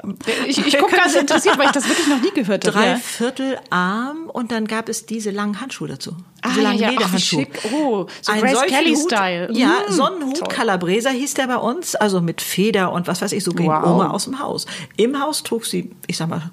[0.48, 2.72] Ich, ich gucke ganz interessiert, weil ich das wirklich noch nie gehört habe.
[2.78, 2.96] Drei Ja.
[2.98, 6.16] Viertel Arm und dann gab es diese langen Handschuhe dazu.
[6.42, 6.88] Ah, Diese langen ja.
[6.88, 7.40] Ach, Lederhandschuhe.
[7.42, 7.60] schick.
[7.74, 9.50] Oh, so Ein Grace Kelly-Style.
[9.54, 10.48] Ja, Mm, Sonnenhut toll.
[10.50, 13.84] Calabresa hieß der bei uns, also mit Feder und was weiß ich, so ging Wow.
[13.86, 14.66] Oma aus dem Haus.
[14.98, 16.52] Im Haus trug sie, ich sag mal,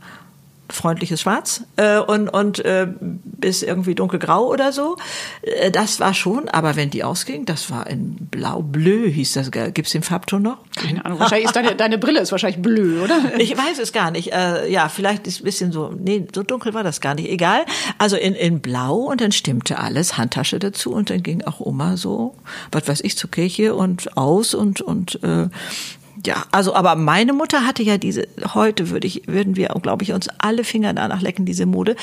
[0.72, 4.96] freundliches Schwarz äh, und und äh, bis irgendwie dunkelgrau oder so.
[5.42, 9.50] Äh, das war schon, aber wenn die ausging, das war in blau-bleu hieß das.
[9.50, 9.72] gell?
[9.72, 10.58] Gibt's den Farbton noch?
[10.76, 13.20] Keine Ahnung, wahrscheinlich ist deine, deine Brille ist wahrscheinlich blöd, oder?
[13.38, 14.32] Ich weiß es gar nicht.
[14.32, 17.28] Äh, ja, vielleicht ist ein bisschen so, nee, so dunkel war das gar nicht.
[17.28, 17.64] Egal.
[17.98, 21.96] Also in, in blau und dann stimmte alles, Handtasche dazu und dann ging auch Oma
[21.96, 22.37] so,
[22.70, 25.48] was weiß ich, zur Kirche und aus und, und, äh,
[26.25, 30.12] ja, also, aber meine Mutter hatte ja diese, heute würde ich, würden wir, glaube ich,
[30.12, 31.96] uns alle Finger danach lecken, diese Mode.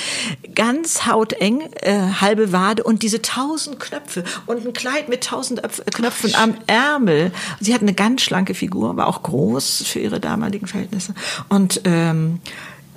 [0.56, 5.84] Ganz hauteng, äh, halbe Wade und diese tausend Knöpfe und ein Kleid mit tausend Öpf-
[5.94, 7.32] Knöpfen am Ärmel.
[7.60, 11.14] Sie hat eine ganz schlanke Figur, war auch groß für ihre damaligen Verhältnisse.
[11.48, 12.40] Und, ähm,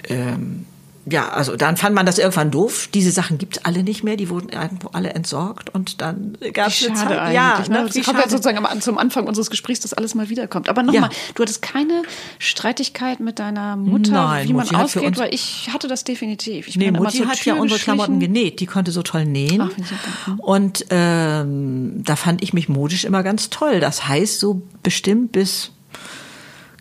[0.09, 0.67] ähm,
[1.05, 2.89] ja, also dann fand man das irgendwann doof.
[2.95, 6.87] Diese Sachen gibt's alle nicht mehr, die wurden irgendwo alle entsorgt und dann gab's Wie
[6.89, 7.19] eine Zeit.
[7.19, 7.35] eigentlich.
[7.35, 7.69] ja, ne?
[7.69, 7.85] ne?
[7.87, 10.69] Das wie kommt ja sozusagen am, zum Anfang unseres Gesprächs, dass alles mal wiederkommt.
[10.69, 10.93] Aber Ja.
[10.93, 12.03] nochmal, du hattest keine
[12.39, 16.69] Streitigkeit mit deiner Mutter, Nein, wie man Mutti für ausgeht, weil ich hatte das definitiv.
[16.69, 18.61] Ich Nee, bin immer Mutti zur hat Tür ja unsere Klamotten genäht.
[18.61, 19.61] Die konnte so toll nähen.
[19.61, 20.43] Ach, super.
[20.45, 23.81] Und ähm, da fand ich mich modisch immer ganz toll.
[23.81, 25.71] Das heißt, so bestimmt bis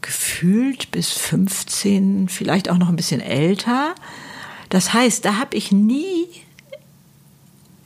[0.01, 3.95] gefühlt bis 15, vielleicht auch noch ein bisschen älter.
[4.69, 6.27] Das heißt, da habe ich nie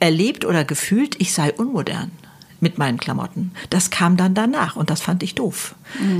[0.00, 2.10] erlebt oder gefühlt, ich sei unmodern
[2.60, 3.52] mit meinen Klamotten.
[3.70, 5.74] Das kam dann danach und das fand ich doof.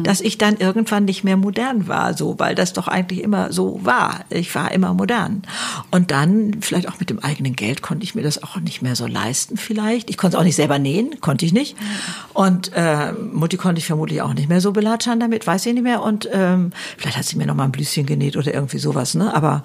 [0.05, 3.81] Dass ich dann irgendwann nicht mehr modern war, so, weil das doch eigentlich immer so
[3.83, 4.25] war.
[4.31, 5.43] Ich war immer modern.
[5.91, 8.95] Und dann, vielleicht auch mit dem eigenen Geld, konnte ich mir das auch nicht mehr
[8.95, 10.09] so leisten, vielleicht.
[10.09, 11.77] Ich konnte es auch nicht selber nähen, konnte ich nicht.
[12.33, 15.83] Und äh, Mutti konnte ich vermutlich auch nicht mehr so belatschern damit, weiß ich nicht
[15.83, 16.03] mehr.
[16.03, 19.35] Und ähm, vielleicht hat sie mir noch mal ein Blüschen genäht oder irgendwie sowas, ne?
[19.35, 19.65] Aber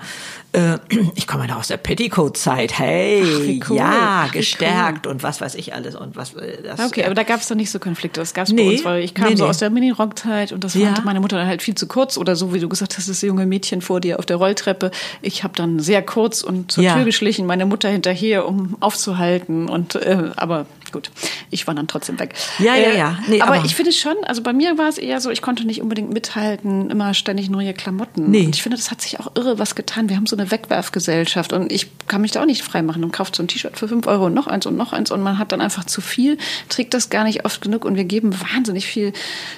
[0.53, 0.77] äh,
[1.15, 2.77] ich komme ja noch aus der Petticoat-Zeit.
[2.77, 3.77] Hey, Ach, cool.
[3.77, 6.80] ja, gestärkt und was weiß ich alles und was äh, das.
[6.80, 8.19] Okay, aber da gab es doch nicht so Konflikte.
[8.19, 9.50] Das gab es Nee, bei uns, weil ich kam nee, so nee.
[9.50, 10.93] aus der Mini-Rock-Zeit und das Ja.
[10.93, 12.17] fand meine Mutter dann halt viel zu kurz.
[12.17, 14.91] Oder so, wie du gesagt hast, das junge Mädchen vor dir auf der Rolltreppe.
[15.21, 16.95] Ich habe dann sehr kurz und zur Ja.
[16.95, 19.67] Tür geschlichen, meine Mutter hinterher, um aufzuhalten.
[19.69, 21.12] Und äh, aber gut,
[21.49, 22.34] ich war dann trotzdem weg.
[22.60, 23.19] Ja, ja, Äh, ja.
[23.27, 25.65] Nee, aber, aber- ich finde schon, also bei mir war es eher so, ich konnte
[25.65, 28.30] nicht unbedingt mithalten, immer ständig neue Klamotten.
[28.32, 28.45] Nee.
[28.45, 30.10] Und ich finde, das hat sich auch irre was getan.
[30.10, 33.36] Wir haben so eine Wegwerfgesellschaft und ich kann mich da auch nicht freimachen und kauft
[33.36, 35.51] so ein T-Shirt für 5 Euro und noch eins und noch eins und man hat
[35.51, 36.38] dann einfach zu viel,
[36.69, 39.13] trägt das gar nicht oft genug und wir geben wahnsinnig viel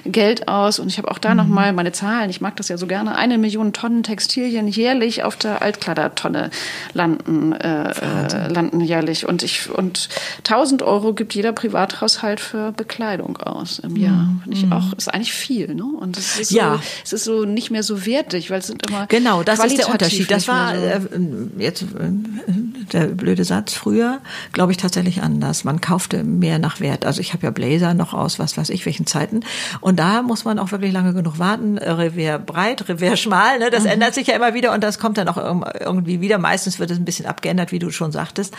[0.06, 2.78] Geld aus und ich habe auch da noch mal meine Zahlen, ich mag das ja
[2.78, 6.50] so gerne, eine Million Tonnen Textilien jährlich auf der Altkleidertonne
[6.94, 10.10] landen, äh, landen jährlich und ich und
[10.44, 14.28] 1000 Euro gibt jeder Privathaushalt für Bekleidung aus im Jahr.
[14.44, 15.86] Finde ich auch, ist eigentlich viel, ne?
[15.86, 16.82] Und es ist so, Ja.
[17.06, 19.88] es ist so nicht mehr so wertig, weil es sind immer Genau, das ist der
[19.90, 20.30] Unterschied.
[20.30, 20.82] Das war so.
[20.84, 21.00] äh,
[21.60, 21.86] jetzt äh,
[22.94, 24.20] der blöde Satz früher,
[24.52, 25.64] glaube ich tatsächlich anders.
[25.64, 27.06] Man kaufte mehr nach Wert.
[27.06, 29.42] Also ich habe ja Blazer noch aus was weiß ich welchen Zeiten
[29.82, 31.78] und da muss man auch wirklich lange genug warten.
[31.78, 33.68] Äh, Revier breit, Revier schmal, ne?
[33.68, 33.72] Mhm.
[33.72, 36.38] das ändert sich ja immer wieder und das kommt dann auch irg- irgendwie wieder.
[36.38, 38.54] Meistens wird es ein bisschen abgeändert, wie du schon sagtest.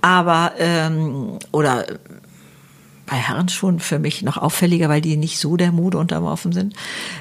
[0.00, 1.84] Aber ähm, oder
[3.06, 6.74] bei Herren schon für mich noch auffälliger, weil die nicht so der Mode unterworfen sind.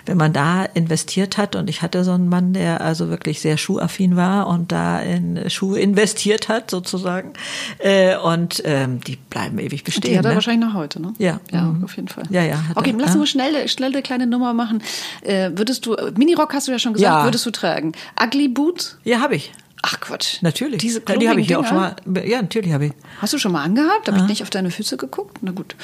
[0.05, 3.57] Wenn man da investiert hat, und ich hatte so einen Mann, der also wirklich sehr
[3.57, 7.33] schuhaffin war und da in Schuhe investiert hat, sozusagen,
[7.79, 10.11] äh, und ähm, die bleiben ewig bestehen.
[10.11, 10.35] Die hat er ne?
[10.35, 11.13] wahrscheinlich noch heute, ne?
[11.17, 11.39] Ja.
[11.51, 11.83] Ja, Mhm.
[11.83, 12.23] auf jeden Fall.
[12.29, 13.19] Ja, ja, Okay, er, lass ja.
[13.19, 14.81] uns schnell, schnell eine kleine Nummer machen.
[15.21, 17.23] Äh, würdest du, Minirock hast du ja schon gesagt, Ja.
[17.25, 17.91] würdest du tragen.
[18.21, 18.97] Ugly Boots?
[19.03, 19.51] Ja, habe ich.
[19.85, 20.41] Ach Quatsch.
[20.41, 20.79] Natürlich.
[20.79, 21.95] Diese die habe ich ja auch schon mal.
[22.25, 22.93] Ja, natürlich habe ich.
[23.19, 24.07] Hast du schon mal angehabt?
[24.07, 25.39] Habe ich nicht auf deine Füße geguckt?
[25.41, 25.75] Na gut.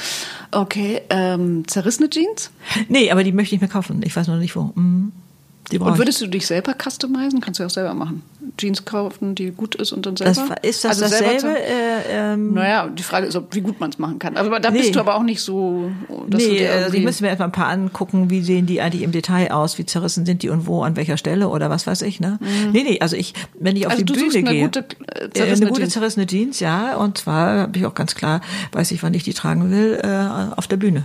[0.52, 2.50] Okay, ähm, zerrissene Jeans?
[2.88, 4.02] Nee, aber die möchte ich mir kaufen.
[4.04, 4.72] Ich weiß noch nicht wo.
[4.74, 5.12] Mhm.
[5.72, 7.42] Die Und würdest du dich selber customizen?
[7.42, 8.24] Kannst du ja auch selber machen.
[8.58, 10.34] Jeans kaufen, die gut ist und dann selber?
[10.34, 11.56] Das, ist das Also selber dasselbe?
[11.60, 14.36] zu- Äh, ähm, Naja, die Frage ist, ob, wie gut man es machen kann.
[14.36, 14.80] Aber da Nee.
[14.80, 15.92] bist du aber auch nicht so,
[16.28, 19.12] dass nee, also ich müsste mir erstmal ein paar angucken, wie sehen die eigentlich im
[19.12, 22.20] Detail aus, wie zerrissen sind die und wo, an welcher Stelle oder was weiß ich,
[22.20, 22.40] ne?
[22.74, 24.64] Nee, nee, also ich, wenn ich auf Also die du Bühne suchst eine gehe.
[24.64, 25.94] gute, äh, äh, zerrissene eine gute Jeans.
[25.94, 26.96] zerrissene Jeans, ja.
[26.98, 30.56] Und zwar habe ich auch ganz klar, weiß ich, wann ich die tragen will, äh,
[30.58, 31.04] auf der Bühne.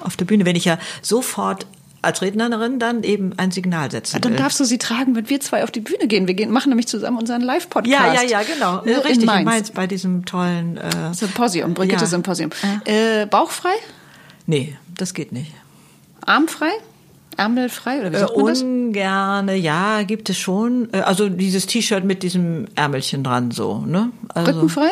[0.00, 1.66] Auf der Bühne, wenn ich ja sofort
[2.04, 4.38] als Rednerin dann eben ein Signal setzen Dann will.
[4.38, 6.26] darfst du sie tragen, wenn wir zwei auf die Bühne gehen.
[6.28, 7.92] Wir gehen, machen nämlich zusammen unseren Live-Podcast.
[7.92, 8.82] ja, ja, ja, genau.
[8.84, 9.44] Ne, Richtig, in in Mainz.
[9.44, 10.76] Mainz bei diesem tollen.
[10.76, 12.06] Äh, Symposium, Brigitte Ja.
[12.06, 12.50] Symposium.
[12.84, 13.74] Äh, bauchfrei?
[14.46, 15.52] nee, das geht nicht.
[16.26, 16.70] Armfrei?
[17.36, 18.00] Ärmelfrei?
[18.00, 18.62] Oder wie Äh, sagt man das?
[18.62, 20.88] ungerne, ja, gibt es schon.
[20.92, 24.10] Äh, Also dieses T-Shirt mit diesem Ärmelchen dran, so, ne?
[24.32, 24.90] Also, Rückenfrei?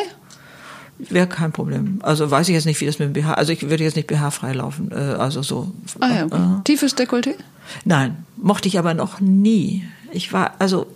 [0.99, 1.99] Wäre kein Problem.
[2.01, 3.33] Also weiß ich jetzt nicht, wie das mit dem BH.
[3.33, 4.91] Also ich würde jetzt nicht BH frei laufen.
[4.91, 5.71] Äh, also so.
[5.99, 6.35] Ah ja, okay.
[6.35, 7.35] Äh, Tiefes Dekolleté?
[7.85, 9.83] nein, mochte ich aber noch nie.
[10.11, 10.87] Ich war, also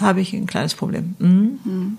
[0.00, 1.14] habe ich ein kleines Problem.
[1.18, 1.96] Mhm.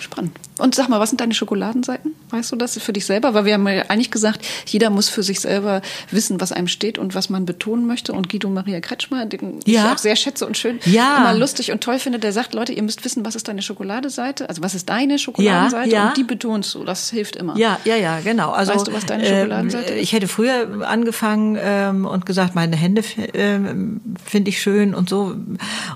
[0.00, 0.32] Spannend.
[0.58, 2.14] Und sag mal, was sind deine Schokoladenseiten?
[2.30, 3.34] Weißt du das für dich selber?
[3.34, 6.98] Weil wir haben ja eigentlich gesagt, jeder muss für sich selber wissen, was einem steht
[6.98, 8.12] und was man betonen möchte.
[8.12, 9.92] Und Guido Maria Kretschmer, den ich Ja.
[9.92, 11.18] auch sehr schätze und schön, Ja.
[11.18, 14.48] immer lustig und toll finde, der sagt, Leute, ihr müsst wissen, was ist deine Schokoladenseite?
[14.48, 15.90] Also was ist deine Schokoladenseite?
[15.90, 16.08] Ja, ja.
[16.08, 16.84] Und die betonst du.
[16.84, 17.56] Das hilft immer.
[17.58, 18.50] Ja, ja, ja, genau.
[18.52, 20.02] Also, Weißt du, was deine Schokoladenseite ähm, ist?
[20.02, 23.02] Ich hätte früher angefangen ähm, und gesagt, meine Hände
[23.34, 25.36] ähm, finde ich schön und so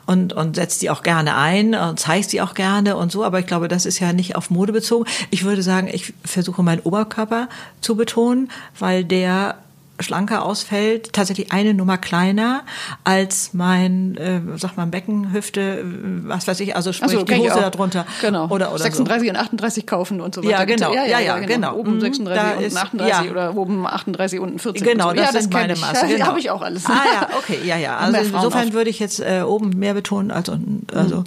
[0.06, 3.24] und und setze die auch gerne ein und zeige sie auch gerne und so.
[3.24, 5.06] Aber ich glaube, das ist ja nicht auf Mode bezogen.
[5.30, 7.48] Ich würde sagen, ich versuche meinen Oberkörper
[7.80, 9.56] zu betonen, weil der
[10.02, 12.62] schlanker ausfällt, tatsächlich eine Nummer kleiner
[13.04, 15.84] als mein, äh, sag mal, Becken, Hüfte,
[16.24, 18.06] was weiß ich, also sprich so, die Hose darunter.
[18.22, 18.46] Genau.
[18.48, 20.52] Oder, oder 36 und 38 kaufen und so weiter.
[20.52, 20.94] Ja, genau.
[20.94, 21.52] Ja, ja, Ja, ja, genau.
[21.54, 21.74] genau.
[21.74, 22.00] Oben Mhm.
[22.00, 23.30] 36, Da unten ist- 38 ja.
[23.30, 24.82] oder oben 38, unten 40.
[24.82, 25.22] Genau, und so.
[25.22, 25.80] das ja, sind kenn meine ich.
[25.82, 26.06] Maße.
[26.06, 26.26] Ja, Genau.
[26.28, 26.86] habe ich auch alles.
[26.86, 27.98] Ah ja, okay, ja, ja.
[28.08, 30.86] Und Also insofern würde ich jetzt äh, oben mehr betonen als unten.
[30.96, 31.24] Also,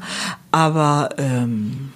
[0.52, 1.93] aber ähm,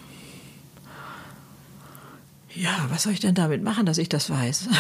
[2.58, 4.68] ja, was soll ich denn damit machen, dass ich das weiß?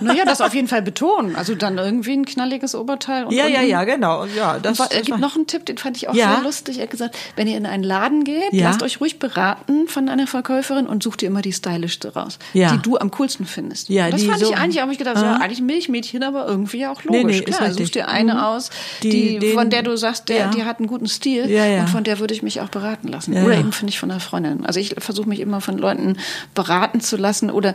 [0.00, 1.36] Naja, das auf jeden Fall betonen.
[1.36, 3.24] Also dann irgendwie ein knalliges Oberteil.
[3.26, 4.24] Und ja, ja, unten- ja, genau.
[4.24, 6.34] Ja, das, er das gibt noch einen Tipp, den fand ich auch Ja.
[6.34, 6.78] sehr lustig.
[6.78, 8.66] Er hat gesagt, wenn ihr in einen Laden geht, Ja.
[8.68, 12.72] lasst euch ruhig beraten von einer Verkäuferin und sucht ihr immer die stylischste raus, Ja.
[12.72, 13.88] die du am coolsten findest.
[13.90, 15.36] Ja, das die fand so- ich eigentlich, habe ich gedacht, ja, Ah.
[15.36, 17.36] eigentlich ein Milchmädchen, aber irgendwie auch Nee, logisch.
[17.42, 18.40] nee, ist Klar, such dir eine Mhm.
[18.40, 18.70] aus,
[19.04, 20.48] Die- die, den- von der du sagst, der, Ja.
[20.50, 21.82] die hat einen guten Stil Ja, ja.
[21.82, 23.32] und von der würde ich mich auch beraten lassen.
[23.34, 23.60] Ja, oder ja.
[23.60, 24.66] eben finde ich von einer Freundin.
[24.66, 26.16] Also ich versuche mich immer von Leuten
[26.54, 27.74] beraten zu lassen oder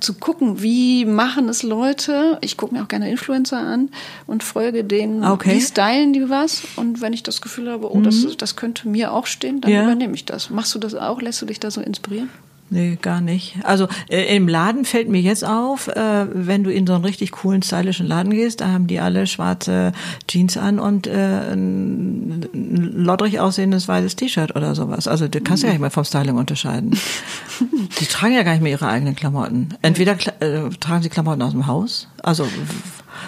[0.00, 2.38] zu gucken, wie machen es Leute.
[2.40, 3.90] Ich gucke mir auch gerne Influencer an
[4.26, 5.54] und folge denen, Okay.
[5.54, 6.62] wie stylen die was.
[6.76, 9.76] Und wenn ich das Gefühl habe, oh, das, das könnte mir auch stehen, dann Mhm.
[9.76, 9.82] Ja.
[9.84, 10.50] übernehme ich das.
[10.50, 11.20] Machst du das auch?
[11.22, 12.30] Lässt du dich da so inspirieren?
[12.72, 13.56] Nee, gar nicht.
[13.64, 17.30] Also äh, im Laden fällt mir jetzt auf, äh, wenn du in so einen richtig
[17.32, 19.92] coolen, stylischen Laden gehst, da haben die alle schwarze
[20.26, 25.06] Jeans an und äh, ein, loddrig aussehendes weißes T-Shirt oder sowas.
[25.06, 26.98] Also du kannst ja nicht mehr vom Styling unterscheiden.
[28.00, 29.74] die tragen ja gar nicht mehr ihre eigenen Klamotten.
[29.82, 32.48] Entweder äh, tragen sie Klamotten aus dem Haus, also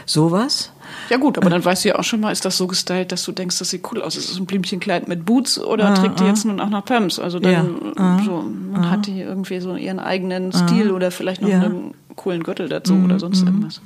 [0.06, 0.72] sowas.
[1.10, 3.24] Ja gut, aber dann weißt du ja auch schon mal, ist das so gestylt, dass
[3.24, 4.16] du denkst, das sieht cool aus.
[4.16, 6.28] Ist es ein Blümchenkleid mit Boots oder Ah, trägt die ah.
[6.28, 7.18] jetzt nun auch noch Pumps?
[7.18, 7.64] Also dann Ja,
[7.96, 11.58] ah, so, man hat die irgendwie so ihren eigenen Stil oder vielleicht noch Ja.
[11.58, 13.80] Mhm, einen coolen Gürtel dazu oder sonst irgendwas.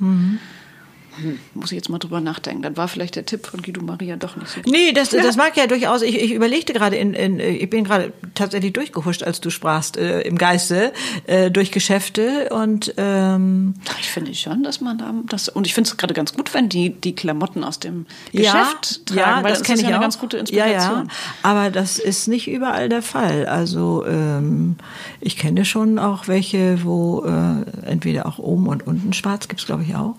[1.21, 2.61] Hm, muss ich jetzt mal drüber nachdenken.
[2.61, 4.71] Dann war vielleicht der Tipp von Guido Maria doch nicht so gut.
[4.71, 6.01] Nee, das, das mag ja durchaus.
[6.01, 10.21] Ich, ich überlegte gerade, in, in, ich bin gerade tatsächlich durchgehuscht, als du sprachst, äh,
[10.21, 10.93] im Geiste,
[11.27, 15.89] äh, durch Geschäfte und ähm, Ich finde schon, dass man da das und ich finde
[15.89, 19.49] es gerade ganz gut, wenn die die Klamotten aus dem ja, Geschäft tragen, ja, weil
[19.51, 19.93] das das kenne ich ja auch.
[19.95, 21.07] eine ganz gute Ja, Inspiration.
[21.07, 23.45] ja, aber das ist nicht überall der Fall.
[23.45, 24.75] Also ähm,
[25.21, 29.83] ich kenne schon auch welche, wo äh, entweder auch oben und unten schwarz gibt's, glaube
[29.83, 30.15] ich auch.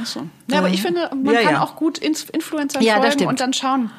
[0.00, 0.26] Ach so.
[0.50, 1.62] Ja, aber ich finde, man Ja, kann ja.
[1.62, 3.90] auch gut Ins- Influencern Ja, folgen und dann schauen.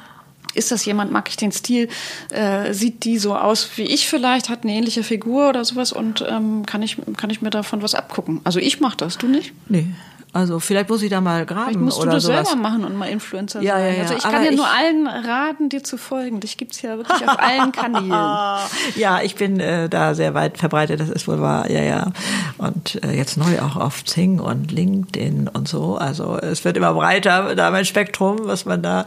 [0.54, 1.88] Ist das jemand, mag ich den Stil,
[2.30, 6.24] äh, sieht die so aus wie ich vielleicht, hat eine ähnliche Figur oder sowas und
[6.28, 8.40] ähm, kann, ich, kann ich mir davon was abgucken?
[8.44, 9.52] Also ich mache das, du nicht?
[9.68, 9.86] Nee.
[10.32, 12.48] Also vielleicht muss ich da mal graben Vielleicht musst du oder das sowas.
[12.48, 13.84] selber machen und mal Influencer Ja, sein.
[13.86, 14.02] ja, ja.
[14.02, 16.40] Also ich Aber kann ja ich- nur allen raten, dir zu folgen.
[16.40, 18.08] Dich gibt's ja wirklich auf allen Kanälen.
[18.96, 22.12] Ja, ich bin äh, da sehr weit verbreitet, das ist wohl wahr, ja, ja.
[22.58, 25.96] Und äh, jetzt neu auch auf Zing und LinkedIn und so.
[25.96, 29.04] Also es wird immer breiter, da mein Spektrum, was man da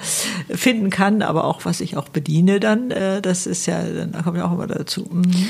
[0.50, 4.38] finden kann, aber auch was ich auch bediene dann, äh, das ist ja, da kommt
[4.38, 5.08] ja auch immer dazu.
[5.12, 5.48] Mhm.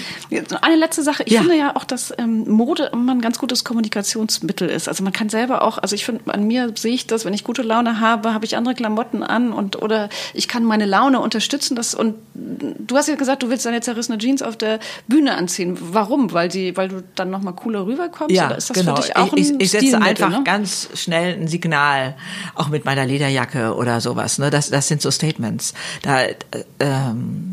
[0.62, 1.24] Eine letzte Sache.
[1.24, 1.42] Ich Ja.
[1.42, 4.88] finde ja auch, dass ähm, Mode immer ein ganz gutes Kommunikationsmittel ist.
[4.88, 7.44] Also man kann selber auch, also ich finde, an mir sehe ich das, wenn ich
[7.44, 11.76] gute Laune habe, habe ich andere Klamotten an und oder ich kann meine Laune unterstützen.
[11.76, 15.78] Das, und du hast ja gesagt, du willst deine zerrissene Jeans auf der Bühne anziehen.
[15.80, 16.32] Warum?
[16.34, 18.36] Weil die, weil du dann nochmal cooler rüberkommst?
[18.36, 18.96] Ja, oder ist das genau.
[18.96, 20.44] für dich auch ich, ein ich, ich setze Stilmittel, einfach ne?
[20.44, 22.16] ganz schnell ein Signal,
[22.56, 24.38] auch mit meiner Lederjacke oder sowas.
[24.40, 24.50] Ne?
[24.50, 25.74] Das, das sind so Statements.
[26.02, 26.36] Da, äh,
[26.80, 27.52] ähm,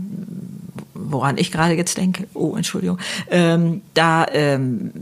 [0.94, 2.98] woran ich gerade jetzt denke, oh, Entschuldigung,
[3.30, 4.92] ähm, da, ähm,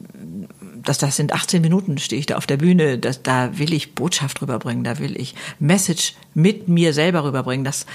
[0.88, 3.94] das, das sind 18 Minuten, stehe ich da auf der Bühne, das, da will ich
[3.94, 7.86] Botschaft rüberbringen, da will ich Message mit mir selber rüberbringen, das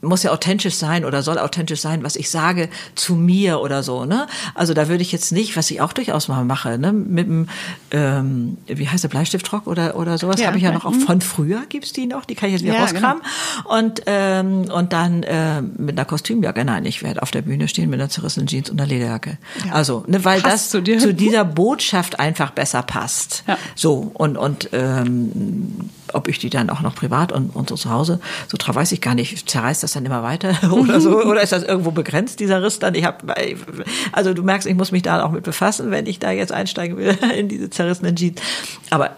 [0.00, 4.04] muss ja authentisch sein oder soll authentisch sein, was ich sage zu mir oder so,
[4.04, 4.26] ne?
[4.54, 7.48] Also da würde ich jetzt nicht, was ich auch durchaus mal mache, ne, mit dem,
[7.90, 10.92] ähm, wie heißt der Bleistifttrock oder oder sowas, Ja, habe ich ja ja, noch auch
[10.92, 11.00] mhm.
[11.00, 13.22] von früher gibt's die noch, die kann ich jetzt wieder Ja, rauskramen
[13.64, 17.90] und ähm, und dann äh, mit einer Kostümjacke, nein, ich werde auf der Bühne stehen
[17.90, 19.38] mit einer zerrissenen Jeans und einer Lederjacke.
[19.72, 20.98] Also, ne, weil Passt das zu dir.
[20.98, 23.42] zu dieser Botschaft einfach besser passt.
[23.48, 23.58] Ja.
[23.74, 27.90] So und und ähm, ob ich die dann auch noch privat und, und so zu
[27.90, 31.42] Hause, so drauf weiß ich gar nicht, zerreißt das dann immer weiter oder so, oder
[31.42, 32.94] ist das irgendwo begrenzt, dieser Riss dann?
[32.94, 33.34] Ich habe,
[34.12, 36.96] also du merkst, ich muss mich da auch mit befassen, wenn ich da jetzt einsteigen
[36.96, 38.40] will in diese zerrissenen Jeans.
[38.90, 39.10] Aber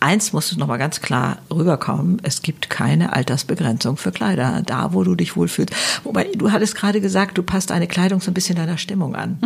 [0.00, 5.04] eins muss noch mal ganz klar rüberkommen, es gibt keine Altersbegrenzung für Kleider, da wo
[5.04, 5.74] du dich wohlfühlst.
[6.04, 9.38] Wobei, du hattest gerade gesagt, du passt deine Kleidung so ein bisschen deiner Stimmung an.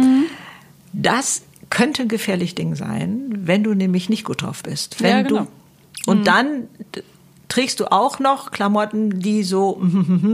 [0.93, 5.03] Das könnte ein gefährlich Ding sein, wenn du nämlich nicht gut drauf bist.
[5.03, 5.41] Wenn Ja, genau.
[5.43, 7.03] du und dann d-
[7.55, 9.81] trägst du auch noch Klamotten, die so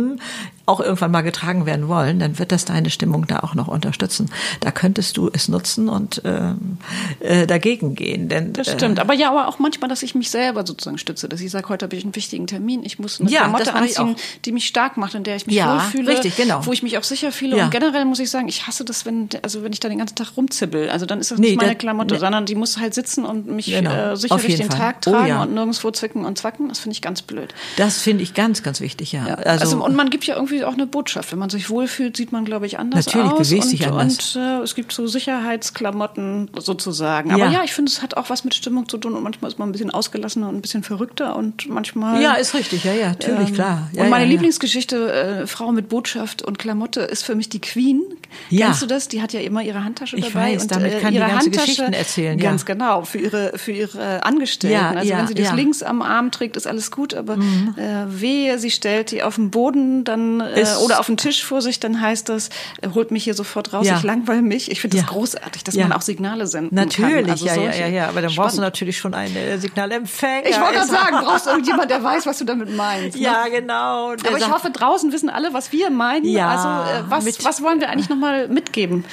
[0.67, 4.31] auch irgendwann mal getragen werden wollen, dann wird das deine Stimmung da auch noch unterstützen.
[4.61, 6.79] Da könntest du es nutzen und ähm,
[7.21, 8.29] äh, dagegen gehen.
[8.29, 9.01] Denn Das äh, stimmt.
[9.01, 11.87] Aber ja, aber auch manchmal, dass ich mich selber sozusagen stütze, dass ich sage, heute
[11.87, 15.15] habe ich einen wichtigen Termin, ich muss eine Ja, Klamotte anziehen, die mich stark macht,
[15.15, 16.65] in der ich mich Ja, wohlfühle, richtig, genau.
[16.65, 17.57] wo ich mich auch sicher fühle.
[17.57, 17.65] Ja.
[17.65, 20.15] Und generell muss ich sagen, ich hasse das, wenn, also wenn ich da den ganzen
[20.17, 20.91] Tag rumzibbel.
[20.91, 22.21] Also dann ist das Nee, nicht meine das- Klamotte, nee.
[22.21, 24.79] sondern die muss halt sitzen und mich Genau, äh, sicherlich den Fall.
[24.79, 25.43] Tag Oh, tragen ja.
[25.43, 26.69] und nirgendwo zwicken und zwacken.
[26.69, 27.55] Das finde ich ganz blöd.
[27.77, 29.27] das finde ich ganz, ganz wichtig, ja.
[29.27, 29.35] Ja.
[29.35, 31.33] Also, und man gibt ja irgendwie auch eine Botschaft.
[31.33, 33.39] Wenn man sich wohlfühlt, sieht man, glaube ich, anders Natürlich, aus.
[33.49, 34.37] bewegt und, sich anders.
[34.37, 37.31] Und äh, es gibt so Sicherheitsklamotten sozusagen.
[37.33, 37.51] Aber Ja.
[37.53, 39.15] ja, ich finde, es hat auch was mit Stimmung zu tun.
[39.15, 41.37] Und manchmal ist man ein bisschen ausgelassener und ein bisschen verrückter.
[41.37, 42.21] Und manchmal...
[42.23, 43.91] ja, ist richtig, ja, ja, natürlich, ähm, klar.
[43.93, 44.31] Ja, und meine ja.
[44.31, 48.03] Lieblingsgeschichte, äh, Frau mit Botschaft und Klamotte, ist für mich die Queen.
[48.49, 48.67] Ja.
[48.67, 49.09] Kennst du das?
[49.09, 50.53] Die hat ja immer ihre Handtasche Ich dabei.
[50.55, 52.51] weiß, und, damit äh, kann die ihre ganze Handtasche, Geschichten erzählen, ja.
[52.51, 54.97] Ganz genau, für ihre, für ihre Angestellten.
[54.99, 57.15] Also wenn sie das links am Arm trägt, ist alles gut.
[57.15, 57.75] Aber Mhm.
[57.77, 61.63] äh, wehe, sie stellt die auf den Boden dann äh, oder auf den Tisch vor
[61.63, 62.49] sich, dann heißt das,
[62.83, 63.97] äh, holt mich hier sofort raus, Ja.
[63.97, 64.71] ich langweile mich.
[64.71, 65.13] Ich finde das Ja.
[65.13, 65.85] großartig, dass Ja.
[65.87, 67.31] man auch Signale senden Natürlich, kann.
[67.31, 68.61] Also ja, ja, ja, ja, aber dann brauchst du Spannend.
[68.63, 70.49] natürlich schon einen äh, Signalempfänger.
[70.49, 73.17] Ich wollte gerade sagen, brauchst du irgendjemand, der weiß, was du damit meinst.
[73.17, 73.23] ne?
[73.23, 74.13] Ja, genau.
[74.13, 76.25] Aber ich hoffe, draußen wissen alle, was wir meinen.
[76.27, 79.05] Ja, also, äh, was, mit- was wollen wir eigentlich nochmal mitgeben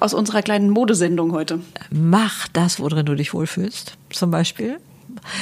[0.00, 1.60] aus unserer kleinen Modesendung heute?
[1.90, 4.78] mach das, worin du dich wohlfühlst, zum Beispiel.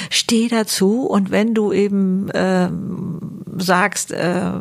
[0.09, 3.20] Steh dazu und wenn du eben ähm,
[3.57, 4.51] sagst, äh,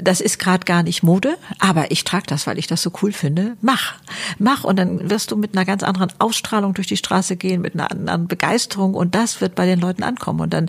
[0.00, 3.12] das ist gerade gar nicht Mode, aber ich trage das, weil ich das so cool
[3.12, 3.94] finde, mach.
[4.38, 7.74] Mach und dann wirst du mit einer ganz anderen Ausstrahlung durch die Straße gehen, mit
[7.74, 10.40] einer anderen Begeisterung und das wird bei den Leuten ankommen.
[10.40, 10.68] Und dann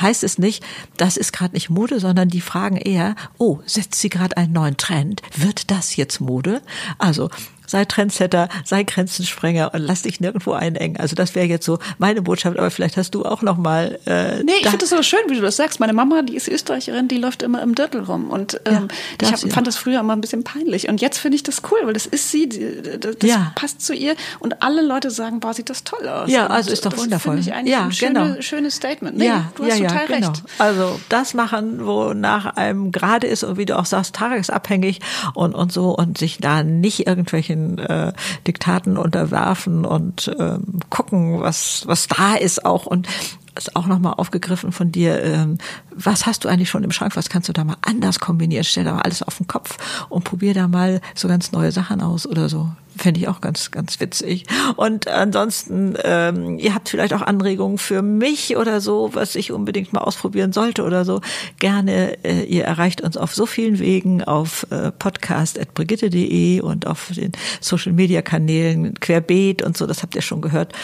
[0.00, 0.64] heißt es nicht,
[0.96, 4.76] das ist gerade nicht Mode, sondern die fragen eher, oh, setzt sie gerade einen neuen
[4.76, 5.22] Trend?
[5.36, 6.62] Wird das jetzt Mode?
[6.98, 7.30] Also
[7.70, 10.96] sei Trendsetter, sei Grenzensprenger und lass dich nirgendwo einengen.
[10.96, 13.98] Also das wäre jetzt so meine Botschaft, aber vielleicht hast du auch noch mal.
[14.06, 15.78] Äh, nee, ich finde das so schön, wie du das sagst.
[15.78, 18.88] Meine Mama, die ist Österreicherin, die läuft immer im Dirtel rum und ähm,
[19.22, 21.62] ja, ich hab, fand das früher immer ein bisschen peinlich und jetzt finde ich das
[21.70, 23.52] cool, weil das ist sie, das ja.
[23.54, 26.28] passt zu ihr und alle Leute sagen, boah, sieht das toll aus.
[26.28, 27.36] Ja, also ist doch das wundervoll.
[27.36, 28.42] Finde ich eigentlich ja, ein schöne, genau.
[28.42, 29.16] schönes Statement.
[29.16, 30.28] Nee, ja, du hast ja, total genau.
[30.28, 30.42] recht.
[30.58, 35.00] Also das machen, wo nach einem gerade ist und wie du auch sagst, tagesabhängig
[35.34, 38.12] und und so und sich da nicht irgendwelchen äh,
[38.46, 43.08] Diktaten unterwerfen und ähm, gucken, was, was da ist auch und
[43.56, 45.22] ist auch nochmal aufgegriffen von dir.
[45.22, 45.58] Ähm,
[45.94, 47.16] was hast du eigentlich schon im Schrank?
[47.16, 48.64] Was kannst du da mal anders kombinieren?
[48.64, 52.00] Stell da mal alles auf den Kopf und probier da mal so ganz neue Sachen
[52.00, 52.70] aus oder so.
[53.00, 54.44] Fände ich auch ganz, ganz witzig.
[54.76, 59.94] Und ansonsten, ähm, ihr habt vielleicht auch Anregungen für mich oder so, was ich unbedingt
[59.94, 61.22] mal ausprobieren sollte oder so.
[61.58, 67.32] Gerne, äh, ihr erreicht uns auf so vielen Wegen auf äh, podcast.brigitte.de und auf den
[67.62, 70.74] Social Media Kanälen querbeet und so, das habt ihr schon gehört.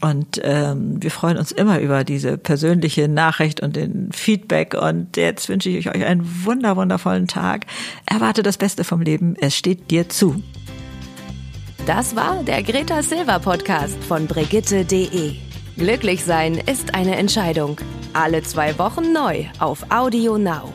[0.00, 4.72] Und ähm, wir freuen uns immer über diese persönliche Nachricht und den Feedback.
[4.72, 7.66] Und jetzt wünsche ich euch einen wunder, wundervollen Tag.
[8.06, 9.36] Erwarte das Beste vom Leben.
[9.38, 10.42] Es steht dir zu.
[11.86, 15.36] Das war der Greta Silver Podcast von Brigitte.de.
[15.76, 17.76] Glücklich sein ist eine Entscheidung.
[18.12, 20.72] Alle zwei Wochen neu auf Audio Now.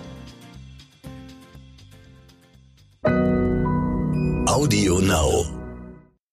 [4.48, 5.61] Audio Now.